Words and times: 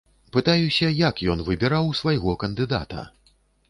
Пытаюся, 0.37 0.89
як 1.09 1.23
ён 1.35 1.45
выбіраў 1.51 1.95
свайго 2.03 2.39
кандыдата? 2.47 3.11